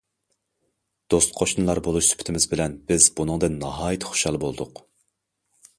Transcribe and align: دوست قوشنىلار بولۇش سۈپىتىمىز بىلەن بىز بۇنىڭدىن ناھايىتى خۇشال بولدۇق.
دوست 1.13 1.33
قوشنىلار 1.41 1.81
بولۇش 1.89 2.09
سۈپىتىمىز 2.13 2.49
بىلەن 2.55 2.79
بىز 2.91 3.09
بۇنىڭدىن 3.19 3.61
ناھايىتى 3.67 4.13
خۇشال 4.15 4.41
بولدۇق. 4.47 4.85